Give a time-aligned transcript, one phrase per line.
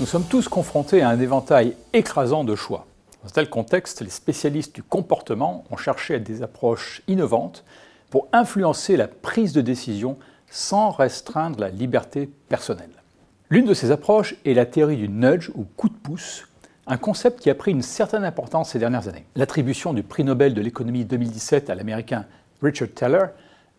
[0.00, 2.86] Nous sommes tous confrontés à un éventail écrasant de choix.
[3.22, 7.64] Dans tel contexte, les spécialistes du comportement ont cherché des approches innovantes
[8.08, 10.16] pour influencer la prise de décision
[10.48, 13.02] sans restreindre la liberté personnelle.
[13.50, 16.48] L'une de ces approches est la théorie du nudge ou coup de pouce,
[16.86, 19.26] un concept qui a pris une certaine importance ces dernières années.
[19.36, 22.24] L'attribution du prix Nobel de l'économie 2017 à l'américain
[22.62, 23.26] Richard Teller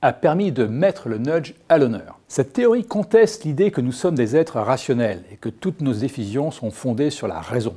[0.02, 2.19] a permis de mettre le nudge à l'honneur.
[2.28, 6.51] Cette théorie conteste l'idée que nous sommes des êtres rationnels et que toutes nos décisions
[6.51, 7.75] sont fondées sur la raison.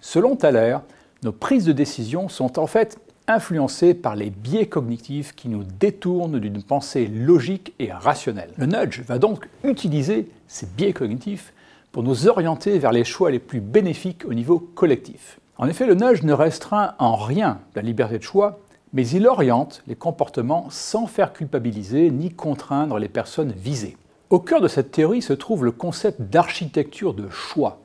[0.00, 0.78] Selon Thaler,
[1.22, 6.38] nos prises de décision sont en fait influencées par les biais cognitifs qui nous détournent
[6.38, 8.50] d'une pensée logique et rationnelle.
[8.56, 11.52] Le nudge va donc utiliser ces biais cognitifs
[11.92, 15.40] pour nous orienter vers les choix les plus bénéfiques au niveau collectif.
[15.58, 18.60] En effet, le nudge ne restreint en rien la liberté de choix,
[18.96, 23.98] mais il oriente les comportements sans faire culpabiliser ni contraindre les personnes visées.
[24.30, 27.82] Au cœur de cette théorie se trouve le concept d'architecture de choix,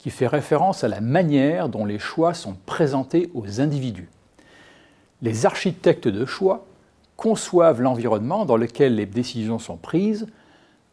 [0.00, 4.08] qui fait référence à la manière dont les choix sont présentés aux individus.
[5.22, 6.66] Les architectes de choix
[7.16, 10.26] conçoivent l'environnement dans lequel les décisions sont prises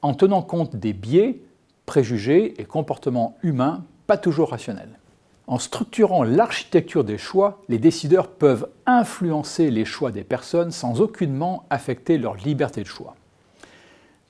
[0.04, 1.42] en tenant compte des biais,
[1.88, 5.00] préjugés et comportements humains pas toujours rationnels.
[5.50, 11.64] En structurant l'architecture des choix, les décideurs peuvent influencer les choix des personnes sans aucunement
[11.70, 13.16] affecter leur liberté de choix.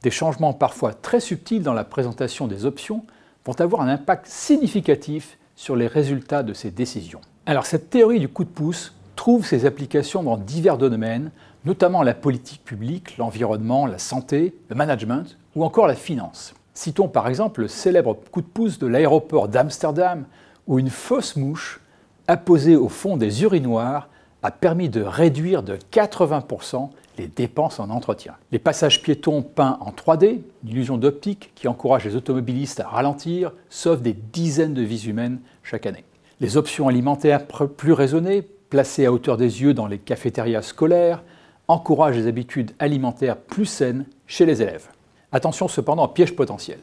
[0.03, 3.03] Des changements parfois très subtils dans la présentation des options
[3.45, 7.21] vont avoir un impact significatif sur les résultats de ces décisions.
[7.47, 11.31] Alors cette théorie du coup de pouce trouve ses applications dans divers domaines,
[11.65, 16.53] notamment la politique publique, l'environnement, la santé, le management ou encore la finance.
[16.75, 20.25] Citons par exemple le célèbre coup de pouce de l'aéroport d'Amsterdam
[20.67, 21.79] où une fausse mouche
[22.27, 24.09] apposée au fond des urinoirs
[24.43, 28.35] a permis de réduire de 80% les dépenses en entretien.
[28.51, 33.51] Les passages piétons peints en 3D, une illusion d'optique qui encourage les automobilistes à ralentir,
[33.69, 36.03] sauvent des dizaines de vies humaines chaque année.
[36.39, 41.23] Les options alimentaires plus raisonnées, placées à hauteur des yeux dans les cafétérias scolaires,
[41.67, 44.87] encouragent les habitudes alimentaires plus saines chez les élèves.
[45.31, 46.79] Attention cependant au piège potentiel.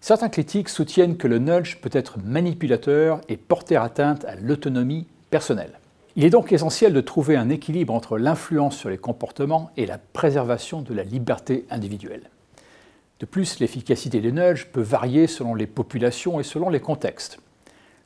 [0.00, 5.78] Certains critiques soutiennent que le nudge peut être manipulateur et porter atteinte à l'autonomie personnelle.
[6.16, 9.98] Il est donc essentiel de trouver un équilibre entre l'influence sur les comportements et la
[9.98, 12.30] préservation de la liberté individuelle.
[13.20, 17.38] De plus, l'efficacité des nudges peut varier selon les populations et selon les contextes.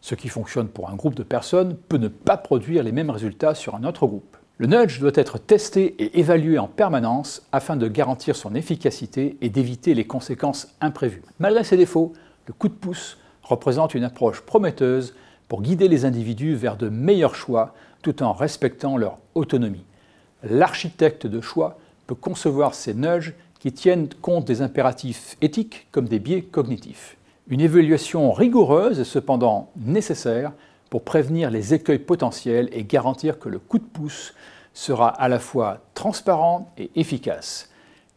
[0.00, 3.54] Ce qui fonctionne pour un groupe de personnes peut ne pas produire les mêmes résultats
[3.54, 4.36] sur un autre groupe.
[4.58, 9.48] Le nudge doit être testé et évalué en permanence afin de garantir son efficacité et
[9.48, 11.22] d'éviter les conséquences imprévues.
[11.40, 12.12] Malgré ses défauts,
[12.46, 15.16] le coup de pouce représente une approche prometteuse
[15.48, 19.84] pour guider les individus vers de meilleurs choix tout en respectant leur autonomie.
[20.44, 21.76] L'architecte de choix
[22.06, 27.16] peut concevoir ces nudges qui tiennent compte des impératifs éthiques comme des biais cognitifs.
[27.48, 30.52] Une évaluation rigoureuse est cependant nécessaire
[30.94, 34.32] pour prévenir les écueils potentiels et garantir que le coup de pouce
[34.74, 37.68] sera à la fois transparent et efficace.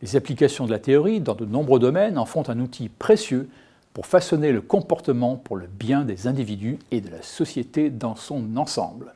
[0.04, 3.50] Les applications de la théorie dans de nombreux domaines en font un outil précieux
[3.96, 8.56] pour façonner le comportement pour le bien des individus et de la société dans son
[8.58, 9.16] ensemble.